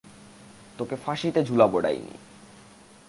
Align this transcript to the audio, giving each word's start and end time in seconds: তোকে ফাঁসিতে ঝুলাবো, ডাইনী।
তোকে 0.77 0.95
ফাঁসিতে 0.95 1.43
ঝুলাবো, 1.43 1.77
ডাইনী। 1.79 2.15